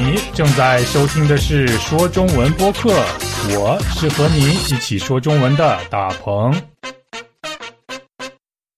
[0.00, 2.88] 你正在收听的是说中文播客，
[3.50, 6.54] 我是和你一起说中文的大鹏。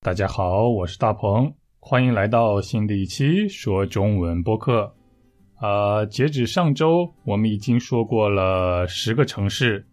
[0.00, 4.90] 大家好，我是大鹏，欢迎来到新的一期说中文播客。
[5.60, 9.86] 呃，截止上周，我们已经说过了十个城市，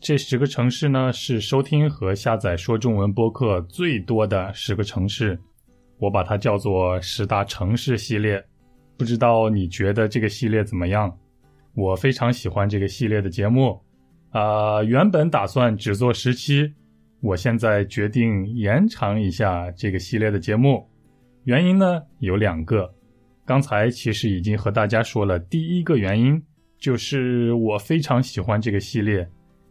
[0.00, 5.38] 这十个城市呢是收听和下载说中文播客最多的十个城市，
[5.98, 8.42] 我把它叫做十大城市系列。
[9.00, 11.10] 不知道你觉得这个系列怎么样？
[11.74, 13.80] 我非常喜欢这个系列的节目，
[14.28, 16.70] 啊，原本打算只做十期，
[17.22, 20.86] 我现在决定延长一下这个系列的节目。
[21.44, 22.92] 原因呢有两个，
[23.46, 26.38] 刚才其实已经和大家说了，第一个原因
[26.78, 29.26] 就是我非常喜欢这个系列，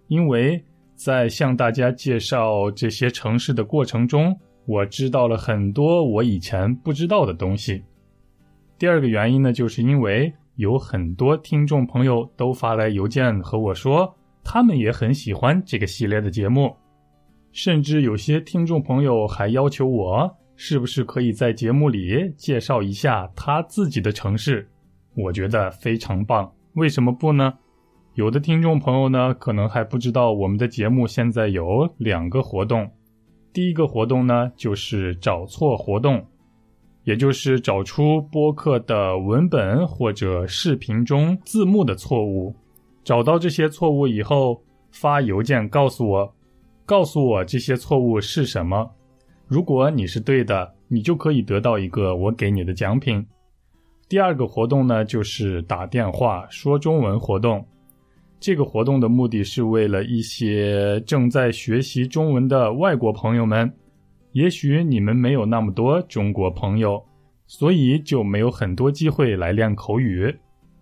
[0.07, 0.59] 因为
[0.95, 7.83] 在向大家介绍这些城市的过程中，我知道了很多我以前不知道的东西。
[8.79, 16.73] 第二个原因呢，就是因为有很多听众朋友都发来邮件和我说，他们也很喜欢这个系列的节目，
[17.51, 24.65] 甚至有些听众朋友还要求我是不是可以在节目里介绍一下他自己的城市。
[25.13, 27.53] 我觉得非常棒，为什么不呢？
[28.13, 32.89] 有的听众朋友呢，可能还不知道我们的节目现在有两个活动，
[33.51, 36.25] 第一个活动呢，就是找错活动。
[37.03, 42.53] 也就是找出播客的文本或者视频中字幕的错误，
[43.03, 44.61] 找到这些错误以后
[44.91, 46.33] 发邮件告诉我，
[46.85, 48.89] 告诉我这些错误是什么。
[49.47, 53.25] 如果你是对的，你就可以得到一个我给你的奖品。
[54.07, 57.65] 第二个活动呢，就是打电话说中文活动。
[58.39, 63.71] 这个活动的目的是为了一些正在学习中文的外国朋友们。
[64.33, 67.03] 也许你们没有那么多中国朋友，
[67.47, 70.33] 所以就没有很多机会来练口语。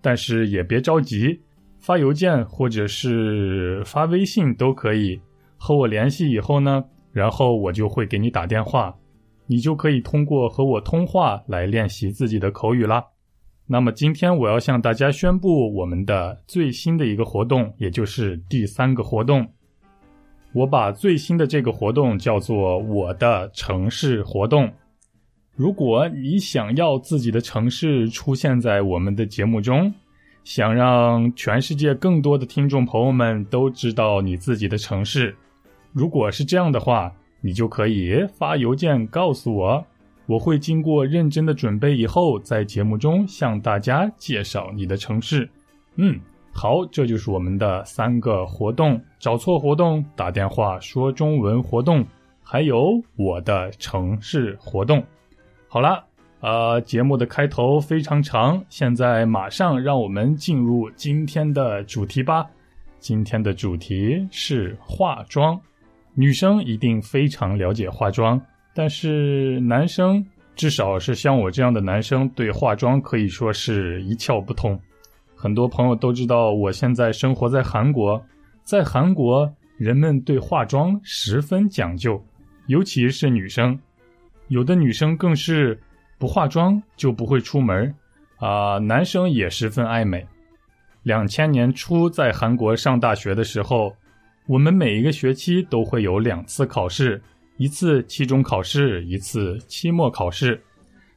[0.01, 1.39] 但是也别着急，
[1.79, 5.19] 发邮件或者是发微信都可以
[5.57, 6.29] 和我联系。
[6.29, 8.95] 以后呢，然后我就会给你打电话，
[9.47, 13.03] 你就可以通过和我通话来练习自己的口语啦。
[13.65, 19.45] 那么今天我要向大家宣布我们的最新的一个活动，也就是第三个活动。
[20.53, 24.71] 我把最新的这个活动叫做“我的城市活动”。
[25.55, 29.93] 如果你想要自己的城市出现在我们的节目中，
[30.43, 35.35] 想让全世界更多的听众朋友们都知道你自己的城市，
[35.93, 39.85] 如果是这样的话，你就可以发邮件告诉我，
[40.25, 45.49] 我会经过认真的准备以后，在节目中向大家介绍你的城市。
[45.97, 46.19] 嗯。
[46.59, 52.03] 好，这就是我们的三个活动：找错活动、打电话说中文活动，
[52.41, 55.03] 还有我的城市活动。
[55.67, 56.03] 好了，
[56.39, 62.43] 呃，节目的开头非常长，现在马上让我们进入今天的主题吧。
[62.97, 65.61] 今天的主题是化妆，
[66.15, 68.41] 女生一定非常了解化妆，
[68.73, 70.25] 但是男生，
[70.55, 74.75] 至少是像我这样的男生，对化妆可以说是一窍不通。
[75.39, 78.19] 很多朋友都知道，我现在生活在韩国，
[78.63, 82.19] 在韩国，人们对化妆十分讲究，
[82.65, 83.79] 尤其是女生，
[84.47, 85.79] 有的女生更是
[86.17, 87.93] 不化妆就不会出门
[88.37, 88.79] 啊。
[88.79, 90.25] 男生也十分爱美。
[91.03, 93.95] 两千年初在韩国上大学的时候，
[94.47, 97.21] 我们每一个学期都会有两次考试，
[97.57, 100.59] 一次期中考试，一次期末考试。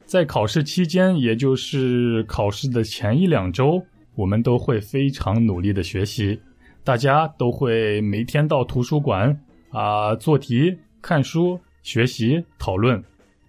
[0.05, 3.83] 在考试期间，也就是考试的前一两周。
[4.15, 6.39] 我们都会非常努力的学习，
[6.83, 9.39] 大家都会每天到图书馆
[9.69, 13.03] 啊做题、看书、学习、讨论。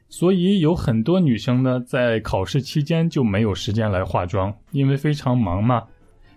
[0.08, 5.82] 所以有很多女生呢，在考试期间就没有时间来化妆，因为非常忙嘛。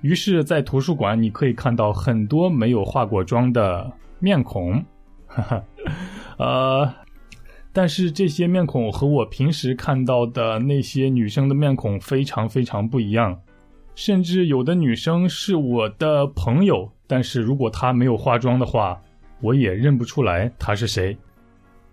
[0.01, 4.81] 于是，在图书馆你可以看到很多没有化过妆的面孔，
[5.27, 5.63] 哈哈，
[6.37, 6.93] 呃，
[7.73, 13.37] 但是这些面孔和我平时看到的那些女生的面孔非常非常不一样。
[13.95, 19.01] 甚至有的女生是我的朋友，但是如果她没有化妆的话，
[19.41, 21.17] 我也认不出来她是谁。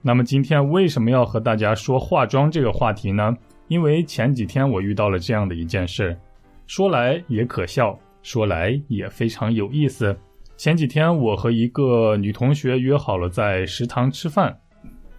[0.02, 3.36] 那么今天为什么要和大家说化妆这个话题呢？
[3.68, 6.18] 因为前几天我遇到了这样的一件事，
[6.66, 10.14] 说来也可笑，说来也非常有意思。
[10.56, 14.58] 前几天我和一个女同学约好了在食堂吃饭，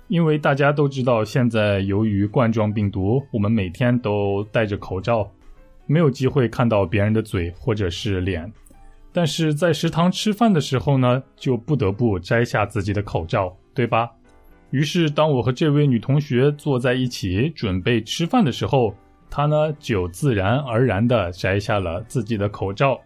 [0.10, 5.32] 因为大家都知道，现在由于冠状病毒，我们每天都戴着口罩。
[5.86, 8.52] 没有机会看到别人的嘴或者是脸，
[9.12, 14.10] 但是在食堂吃饭的时候呢，就不得不摘下自己的口罩，对吧？
[14.72, 18.96] 于是，当我和这位女同学坐在一起准备吃饭的时候，
[19.30, 23.00] 她呢就自然而然地摘下了自己的口罩。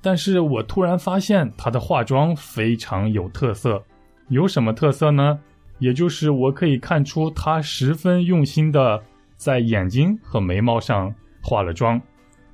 [0.00, 3.82] 但是我突然发现她的化妆非常有特色，
[4.28, 5.40] 有什么特色呢？
[5.80, 9.02] 也就是我可以看出她十分用心的
[9.36, 11.12] 在眼睛和眉毛上
[11.44, 12.00] 化了妆，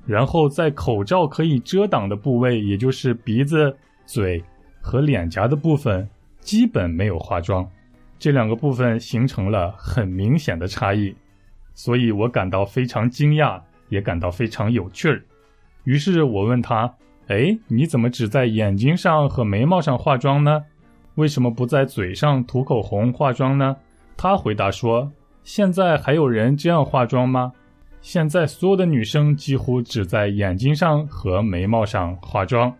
[0.05, 3.73] 然后在口罩可以遮挡的部位，也就是鼻子、
[4.05, 4.43] 嘴
[4.81, 6.07] 和脸颊的部分，
[6.41, 7.65] 基本没有化妆。
[8.19, 11.15] 这两个部分形成了很明显的差异，
[11.73, 15.23] 所以我感到非常惊讶，也感到非常有趣儿。
[15.85, 16.93] 于是我问他。
[17.27, 20.61] 哎，你怎么只在眼睛上和眉毛上化妆呢？
[21.15, 23.77] 为什么不在嘴上涂口红化妆呢？
[24.17, 25.09] 他回答说
[25.41, 27.53] ：“现在还有人这样化妆吗？
[28.01, 32.73] 现在所有的女生几乎只在眼睛上和眉毛上化妆。”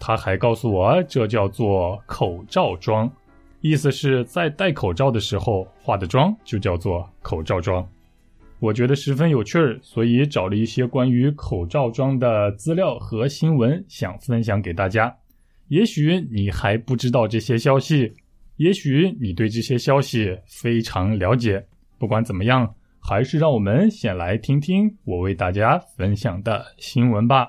[0.00, 3.10] 他还告诉我，这叫做口罩妆，
[3.60, 7.84] 意思是在戴口罩的时候化的妆就叫做口罩妆。
[8.60, 15.12] 我觉得十分有趣儿，所以找了一些关于口罩妆的资料和新闻，想分享给大家。
[15.66, 18.12] 也许你还不知道这些消息，
[18.56, 21.64] 也许你对这些消息非常了解。
[21.98, 22.72] 不管怎么样，
[23.08, 27.48] 还是让我们先来听听我为大家分享的新闻吧。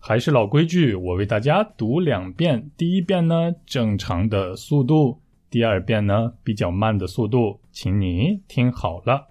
[0.00, 2.68] 还是老规矩，我为大家读两遍。
[2.76, 9.28] 第一遍呢，正常的速度；第二遍呢，比较慢的速度，请你听好了。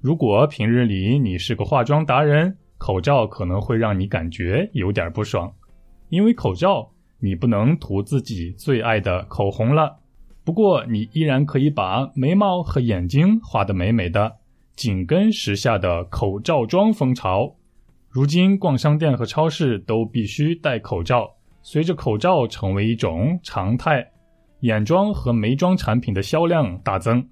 [0.00, 5.52] 如果平日里你是个化妆达人，口罩可能会让你感觉有点不爽，
[6.08, 6.90] 因为口罩
[7.20, 9.98] 你不能涂自己最爱的口红了。
[10.42, 14.36] 不过你依然可以把眉毛和眼睛画得美美的，
[14.76, 17.56] 紧跟时下的口罩妆风潮。
[18.10, 21.28] 如今逛商店和超市都必须戴口罩，
[21.62, 24.06] 随着口罩成为一种常态，
[24.60, 27.26] 眼妆和眉妆产品的销量大增。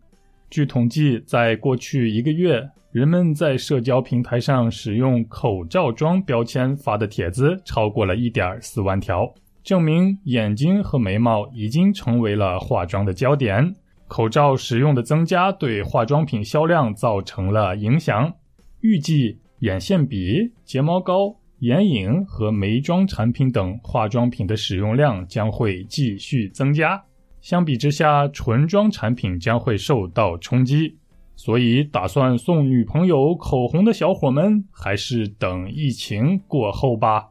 [0.50, 2.62] 据统计，在过去一个月，
[2.93, 9.26] 人们在社交平台上使用“口罩妆”标签发的帖子超过了一点四万条，
[9.62, 13.75] 证明眼睛和眉毛已经成为了化妆的焦点。
[14.06, 18.32] 口罩使用的增加对化妆品销量造成了影响。
[18.80, 27.02] 预计眼线笔、睫毛膏、眼影和眉妆产品等化妆品的使用量将会继续增加。
[27.40, 30.98] 相比之下，唇妆产品将会受到冲击，
[31.36, 37.30] 所以打算送女朋友口红的小伙们，还是等疫情过后吧。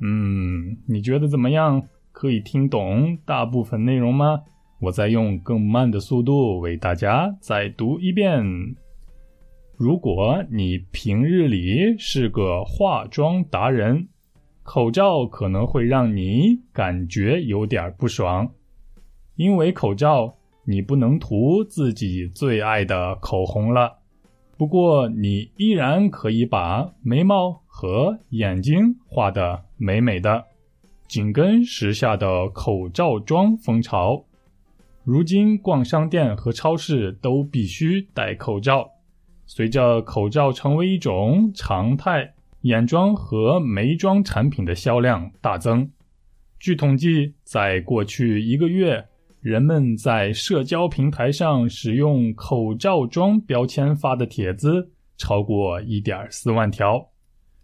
[0.00, 1.82] 嗯，你觉得怎么样？
[2.10, 4.40] 可以听懂大部分内容吗？
[4.80, 8.44] 我再用更慢的速度为大家再读一遍。
[9.76, 14.08] 如果你平日里是个化妆达人，
[14.62, 18.48] 口罩可能会让你感觉有点不爽。
[19.36, 20.34] 因为口罩，
[20.64, 23.98] 你不能涂自己最爱的口红了。
[24.56, 30.44] 不过，你依然可以把眉毛和眼睛画得美美的，
[31.06, 34.24] 紧跟时下的口罩妆风潮。
[35.10, 38.86] 如今，逛商店和超市都必须戴口罩。
[39.46, 45.90] 随着口罩成为一种常态，眼妆和眉妆产品的销量大增。
[46.60, 49.02] 据统计，在过去一个月。
[49.40, 57.08] 人们在社交平台上使用“口罩妆”标签发的帖子超过1.4万条，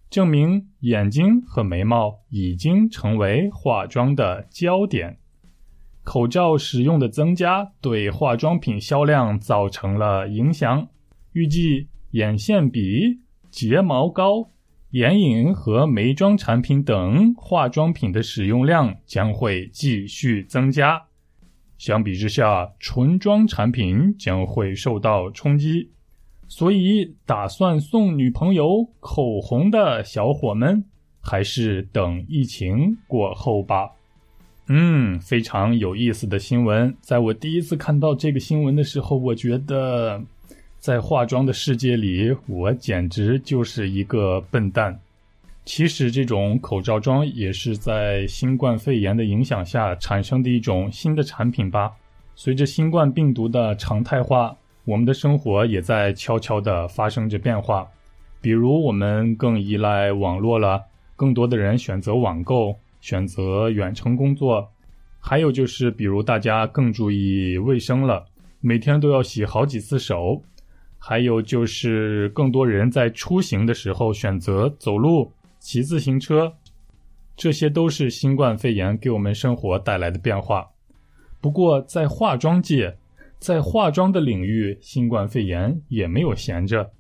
[0.09, 5.19] 证明眼睛和眉毛已经成为化妆的焦点。
[6.05, 10.87] 口罩使用的增加对化妆品销量造成了影响。
[11.33, 13.21] 预计眼线笔、
[13.51, 14.51] 睫毛膏、
[14.91, 21.03] 眼影和眉妆产品等化妆品的使用量将会继续增加。
[21.79, 25.91] 相比之下，唇妆产品将会受到冲击，
[26.47, 30.85] 所以打算送女朋友口红的小伙们，
[31.21, 33.91] 还是等疫情过后吧。
[34.69, 36.97] 嗯，非常有意思的新闻。
[37.03, 40.23] 在我第一次看到这个新闻的时候，我觉得
[40.79, 44.99] 在化妆的世界里，我简直就是一个笨蛋。
[45.67, 51.93] 其实，这种口罩妆也是在新冠肺炎的影响下产生的一种新的产品吧。
[52.35, 57.87] 随着新冠病毒的常态化，我们的生活也在悄悄地发生着变化。
[58.41, 60.83] 比如，我们更依赖网络了，
[61.17, 64.67] 更多的人选择网购，选择远程工作。
[65.21, 68.25] 还有就是，比如大家更注意卫生了，
[68.63, 70.43] 每天都要洗好几次手。
[70.99, 75.31] 还有就是，更多人在出行的时候选择走路。
[75.59, 76.55] 骑自行车，
[77.37, 80.71] 这些都是新冠肺炎给我们生活带来的变化。
[81.43, 82.97] 不过，在化妆界，
[83.39, 86.91] 在化妆的领域，新冠肺炎也没有闲着。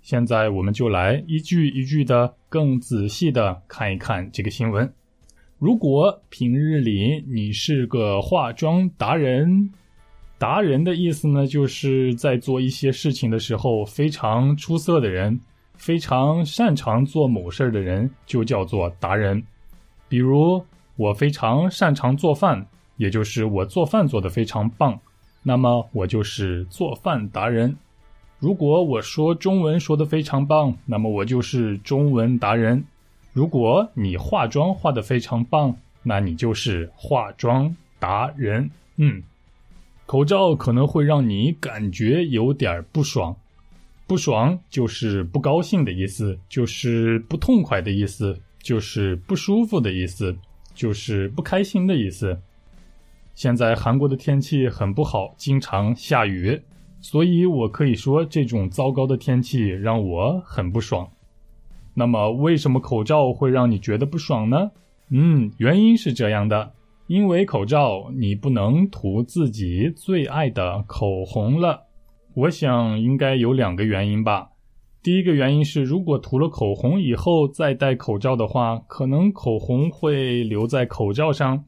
[0.00, 4.92] 现在我们就来一句一句的更仔细的看一看这个新闻。
[5.64, 9.70] 如果平日里你是个化妆达人，
[10.36, 15.40] 达人的意思呢，就是在做一些事情的时候非常出色的人，
[15.78, 19.42] 非常擅长做某事儿的人，就叫做达人。
[20.06, 20.62] 比如
[20.96, 22.66] 我非常擅长做饭，
[22.98, 25.00] 也就是我做饭做得非常棒，
[25.42, 27.74] 那么我就是做饭达人。
[28.38, 32.84] 如果我说中文说得非常棒，那么我就是中文达人。
[33.34, 38.70] 如果你化妆化的非常棒，那你就是化妆达人。
[38.96, 39.22] 嗯，
[40.06, 43.34] 口罩可能会让你感觉有点不爽，
[44.06, 50.36] 不爽就是不高兴的意思，就是不痛快的意思，就是不舒服的意思，
[50.72, 52.38] 就是不开心的意思。
[53.34, 56.62] 现在韩国的天气很不好，经常下雨，
[57.00, 61.10] 所以我可以说这种糟糕的天气让我很不爽。
[61.94, 64.70] 那么，为什么口罩会让你觉得不爽呢？
[65.10, 66.72] 嗯，原因是这样的，
[67.06, 71.82] 因为口罩你不能涂自己最爱的口红了。
[72.34, 74.48] 我想应该有两个原因吧。
[75.02, 81.62] 第一个原因是，如果涂了口红以后再戴口罩的话，可能口红会留在口罩上。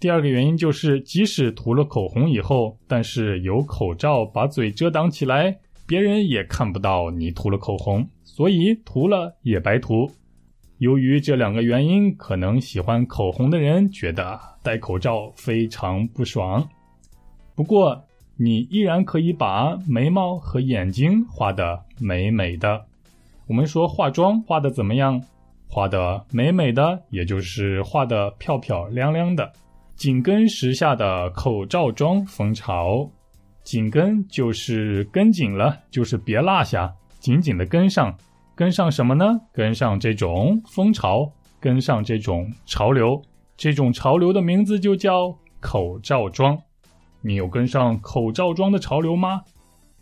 [0.00, 8.06] 第二个原因就是，即使涂了口红以后，但是有口罩把嘴遮挡起来，别人也看不到你涂了口红。
[8.24, 10.10] 所以涂了也白涂。
[10.78, 16.68] 由于这两个原因，可能喜欢口红的人觉得戴口罩非常不爽。
[17.54, 18.02] 不过，
[18.36, 22.86] 你依然可以把眉毛和眼睛画得美美的。
[23.46, 25.22] 我们说化妆画的怎么样？
[25.68, 29.52] 画的美美的，也就是画的漂漂亮亮的。
[29.94, 33.08] 紧跟时下的口罩妆风潮，
[33.64, 36.94] 紧跟就是跟紧了，就是别落下。
[37.18, 38.14] 紧紧的跟上，
[38.54, 39.40] 跟上什么呢？
[39.52, 43.20] 跟上这种风潮，跟上这种潮流。
[43.56, 46.58] 这种潮流的名字就叫口罩装。
[47.22, 49.40] 你有跟上口罩装的潮流吗？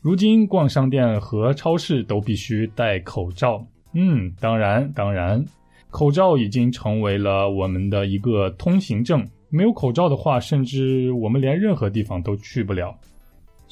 [0.00, 3.64] 如今逛商店和超市都必须戴口罩。
[3.92, 5.44] 嗯，当然，当然，
[5.90, 9.24] 口罩已经成为了我们的一个通行证。
[9.50, 12.98] 没有口罩的话，甚至我们连任何地方都去不了。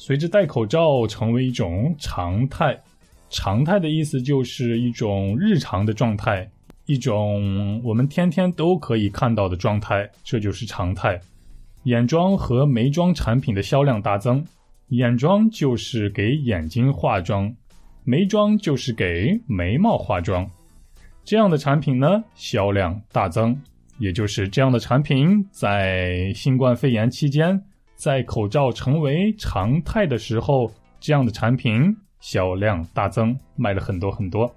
[0.03, 2.75] 随着戴口罩成为一种常态。
[3.29, 6.49] 常态的意思就是一种日常的状态，
[6.87, 11.21] 一种我们天天都可以看到的状态，这就是常态。
[11.83, 14.43] 眼妆和眉妆产品的销量大增，
[14.87, 17.55] 眼妆就是给眼睛化妆，
[18.03, 20.49] 眉妆就是给眉毛化妆。
[21.23, 23.55] 这样的产品呢，销量大增，
[23.99, 27.63] 也就是这样的产品在新冠肺炎期间，
[28.01, 31.95] 在口罩成为常态的时候，这样的产品。
[32.19, 34.51] 销量大增，卖了很多很多。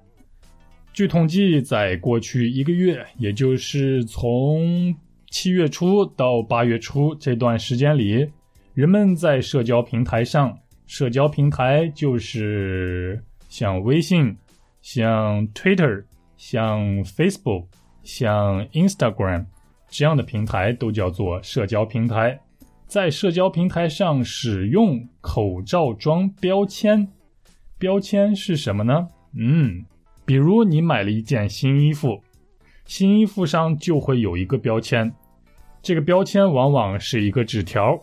[0.94, 4.94] 据统计，在过去一个月，也就是从
[5.28, 8.26] 七月初到八月初这段时间里，
[8.72, 14.34] 人们在社交平台上，社交平台就是像微信、
[14.80, 16.02] 像 Twitter、
[16.38, 17.66] 像 Facebook、
[18.02, 19.44] 像 Instagram
[19.90, 22.40] 这样的平台都叫做社交平台，
[22.86, 27.08] 在社交平台上使用口罩装标签。
[27.78, 29.08] 标签是什么呢？
[29.36, 29.84] 嗯，
[30.24, 32.22] 比如你买了一件新衣服，
[32.84, 35.12] 新衣服上就会有一个标签，
[35.82, 38.00] 这个标签往往是一个纸条，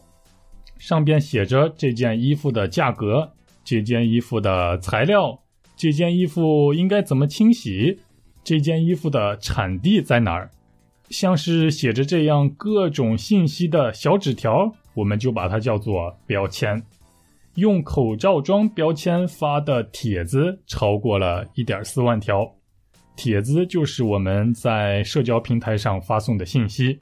[0.77, 3.31] 上边写着这件衣服的价格、
[3.63, 5.39] 这件衣服的材料、
[5.75, 7.99] 这件衣服应该怎么清洗、
[8.43, 10.51] 这件衣服的产地在哪儿，
[11.11, 16.81] 像是写着这样各种信息的小纸条，我们就把它叫做标签。
[17.55, 22.49] 用口罩装标签发的帖子超过了一点四万条，
[23.17, 26.97] 帖子就是我们在社交平台上发送的信息，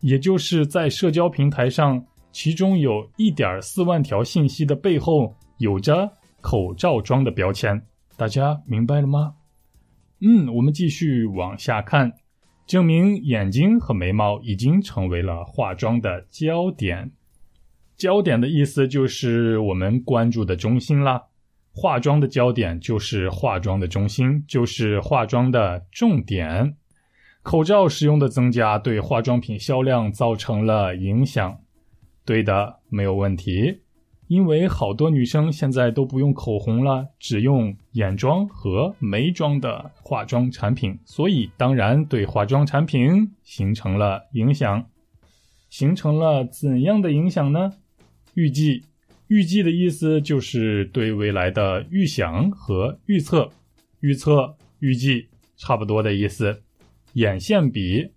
[0.00, 6.10] 也就是在社交平台上，其中有一点四万条信息的背后有着
[6.40, 7.80] 口罩装的标签，
[8.16, 9.34] 大家明白了吗？
[10.20, 12.12] 嗯，我们继续往下看，
[12.70, 17.10] 证明眼睛和眉毛已经成为了化妆的焦点。
[17.96, 21.24] 焦点的意思就是我们关注的中心啦，
[21.72, 26.76] 化妆的焦点就是化妆的中心，就是化妆的重点。
[27.42, 31.58] 口罩使用的增加对化妆品销量造成了影响，
[32.24, 33.80] 对的，没有问题。
[34.30, 44.86] 因为好多女生现在都不用口红了，只用眼妆和眉妆的化妆产品，所以当然对化妆产品形成了影响。
[45.68, 47.72] 形成了怎样的影响呢？
[48.34, 48.84] 预计，
[49.26, 53.50] 预计的意思就是对未来的预想和预测，
[53.98, 56.62] 预测、预计差不多的意思。
[57.14, 58.12] 眼线笔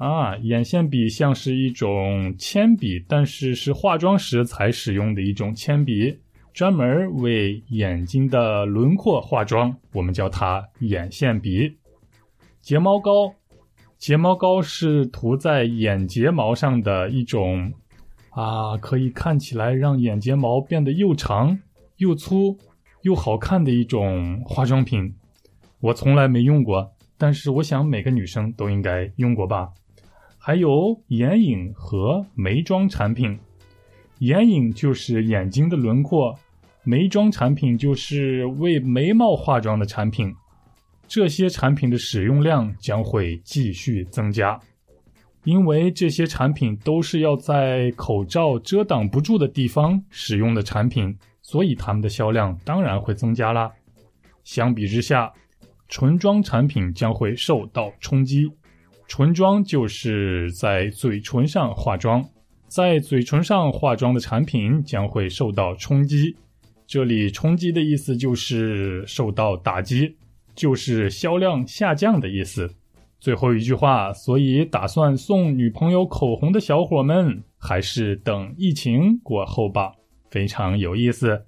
[0.00, 6.18] 啊，眼线笔像是一种铅笔，但是是化妆时才使用的一种铅笔，
[6.54, 11.76] 专门为眼睛的轮廓化妆，我们叫它眼线笔。
[12.62, 13.34] 睫毛膏，
[13.98, 17.70] 睫毛膏是涂在眼睫毛上的一种。
[18.30, 21.58] 啊，可以看起来让眼睫毛变得又长
[21.98, 22.56] 又粗
[23.02, 25.14] 又好看的一种化妆品，
[25.80, 29.68] 我从来没用过，但是我想每个女生都应该用过吧。
[30.42, 33.38] 还有眼影和眉妆产品，
[34.20, 36.34] 眼影就是眼睛的轮廓，
[36.82, 40.34] 眉妆产品就是为眉毛化妆的产品，
[41.06, 44.58] 这些产品的使用量将会继续增加。
[45.44, 53.70] 因为这些产品都是要在口罩遮挡不住的地方使用的产品，所以它们的销量当然会增加啦。
[54.42, 55.30] 相比之下，
[55.88, 58.50] 唇妆产品将会受到冲击。
[59.10, 62.24] 唇妆就是在嘴唇上化妆，
[62.68, 66.36] 在嘴唇上化妆的产品将会受到冲击。
[66.86, 70.14] 这里冲击的意思就是受到打击，
[70.54, 72.72] 就是销量下降的意思。
[73.18, 79.90] 最后一句话，所以打算送女朋友口红的小伙们，还是等疫情过后吧，
[80.30, 81.46] 非常有意思。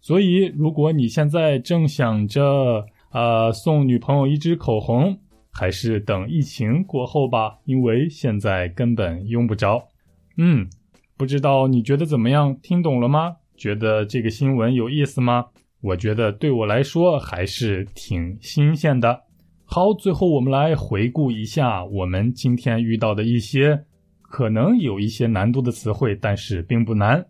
[0.00, 5.16] 所以，如果你现在正想着，呃，送女朋友一支口红，
[5.56, 9.88] 还是等疫情过后吧，因为现在根本用不着。
[10.36, 10.68] 嗯，
[11.16, 12.58] 不知道你觉得怎么样？
[12.60, 13.36] 听懂了吗？
[13.56, 15.46] 觉得这个新闻有意思吗？
[15.80, 19.22] 我觉得对我来说还是挺新鲜的。
[19.64, 23.84] 好，最后我们来回顾一下我们今天遇到的一些
[24.22, 27.24] 可能有一些难度的词汇，但是并不难，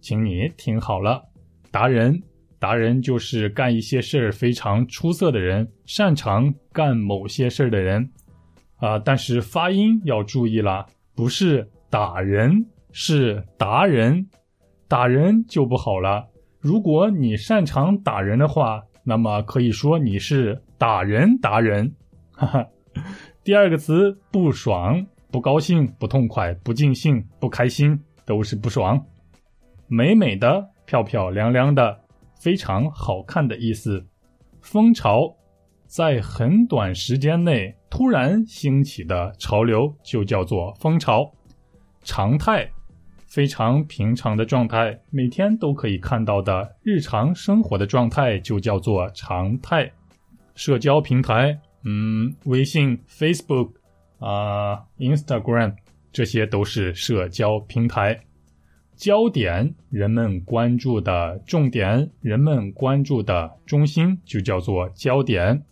[0.00, 1.22] 请你听好了。
[1.70, 2.20] 达人，
[2.58, 8.10] 达人就是干一些事儿非常出色的人，擅长干某些事儿的人。
[8.76, 14.28] 啊，但是发音要注意了，不是打人，是达人，
[14.86, 16.26] 打人就不好了。
[16.60, 20.62] 如果你擅长打人的话，那么可以说你是。
[20.80, 21.92] 打人达人，
[22.30, 22.64] 哈哈。
[23.42, 29.04] 第二个词不爽、不高兴、不痛快、不尽兴、不开心，都是不爽。
[29.88, 31.98] 美美的、漂漂亮亮的、
[32.38, 34.06] 非常好看的意思。
[34.60, 35.34] 风潮，
[35.86, 41.32] 在很短时间内突然兴起的潮流就叫做风潮。
[42.02, 42.70] 常态，
[43.26, 49.90] 非常平常的状态，每天都可以看到的日常生活的状态就叫做常态。
[50.54, 53.72] 社交平台，嗯，微信、Facebook
[54.18, 55.76] 啊、Instagram，
[56.10, 58.18] 这些都是社交平台。
[58.98, 65.62] 焦点，人们关注的重点，人们关注的中心，就叫做焦点。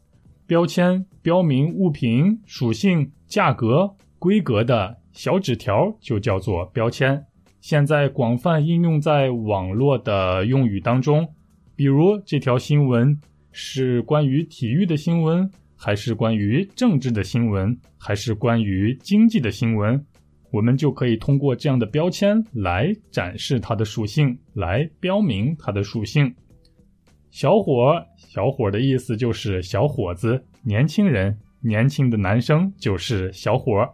[0.47, 7.23] 标签，标明物品属性、价格、规格的小纸条，就叫做标签。
[7.61, 11.29] 现在广泛应用在网络的用语当中，
[11.75, 13.21] 比如这条新闻。
[13.59, 20.05] 是关于体育的新闻，还是关于政治的新闻，还是关于经济的新闻？
[20.51, 26.35] 我们就可以通过这样的标签来展示它的属性，来标明它的属性。
[27.31, 33.87] 小伙，小伙的意思就是小伙子、年轻人、年轻的男生就是小伙。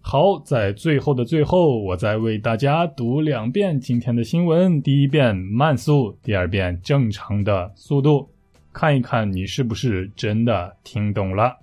[0.00, 8.28] 好，在最后的最后，我再为大家读两遍今天的新闻：第一遍慢速，第二遍正常的速度。
[8.72, 11.56] 看一看你是不是真的听懂了。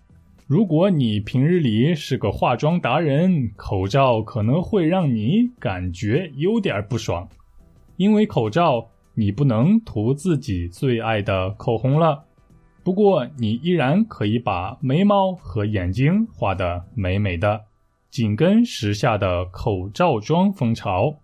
[0.47, 7.27] 如果你平日里是个化妆达人，口罩可能会让你感觉有点不爽，
[7.97, 12.25] 因为口罩你不能涂自己最爱的口红了。
[12.83, 17.63] 不过你依然可以把眉毛和眼睛画得美美的，
[18.11, 21.15] 紧跟时下的口罩妆风潮。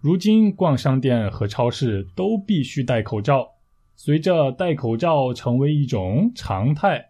[0.00, 3.46] 如今逛商店和超市都必须戴口罩。
[3.94, 7.07] 随着戴口罩成为一种常态，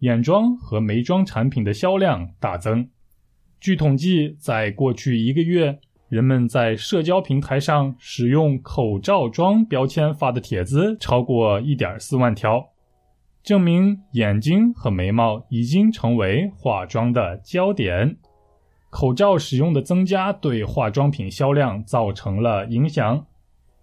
[0.00, 2.88] 眼妆和眉妆产品的销量大增。
[3.60, 5.78] 据统计，在过去一个月，
[6.08, 12.68] 人们在社交平台上使用“口罩妆”标签发的帖子超过1.4万条，
[13.42, 18.16] 证明眼睛和眉毛已经成为化妆的焦点。
[18.90, 23.26] 口罩使用的增加对化妆品销量造成了影响。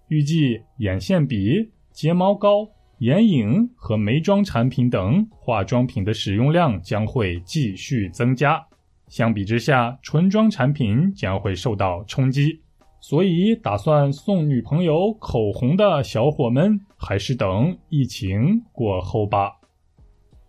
[0.07, 1.71] 预计眼线笔。
[1.93, 2.67] 睫毛膏、
[2.99, 8.63] 眼影和眉妆产品等化妆品的使用量将会继续增加。
[9.07, 12.61] 相比之下，唇妆产品将会受到冲击。
[12.99, 19.51] 所以打算送女朋友口红的小伙们，还是等疫情过后吧。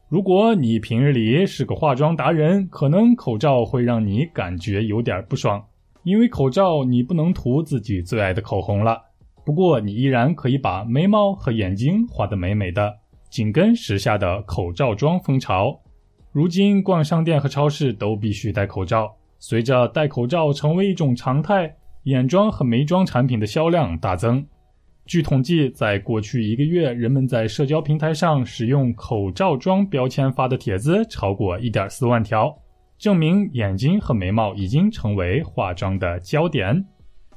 [0.09, 5.61] 如果你平日里是个化妆达人，可能口罩会让你感觉有点不爽，
[6.05, 9.03] 因为口罩你不能涂自己最爱的口红了。
[9.45, 12.93] 不过你依然可以把眉毛和眼睛画得美美的，
[13.29, 15.79] 紧跟时下的口罩妆风潮。
[16.33, 21.73] 如今逛商店和超市都必须戴口罩，随着戴口罩成为一种常态，
[22.05, 24.45] 眼妆和眉妆产品的销量大增。
[25.07, 32.57] 据统计，在过去一个月，人们在社交平台上使用“口罩妆”标签发的帖子超过1.4万条，
[32.97, 36.83] 证明眼睛和眉毛已经成为化妆的焦点。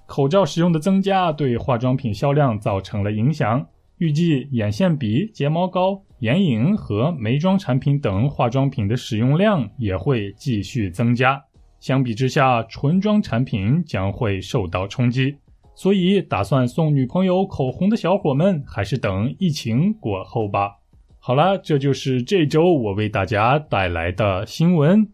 [0.07, 3.63] 口罩使用的增加对化妆品销量造成了影响，
[3.97, 11.43] 预计眼线笔、睫毛膏、眼影和眉妆产品等化妆品的使用量也会继续增加。
[11.79, 15.35] 相比之下，唇妆产品将会受到冲击。
[15.75, 20.71] 所以，打算送女朋友口红的小伙们，还是等疫情过后吧。
[21.19, 25.07] 好了，这就是这周我为大家带来的新闻。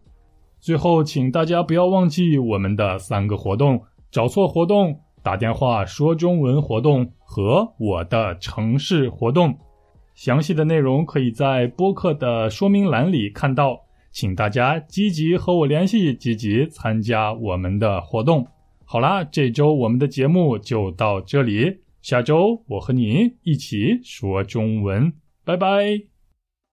[0.60, 3.82] 最后，请大家不要忘记我们的三个活动：
[4.14, 9.52] 找错活动、打电话说中文活动和我的城市活动。
[10.14, 13.80] 详细的内容可以在播客的说明栏里看到。
[14.12, 18.46] 请大家积极和我联系，积极参加我们的活动。
[18.84, 25.12] 好啦，这周我们的节目就到这里，下周我和你一起说中文，
[25.44, 26.13] 拜拜。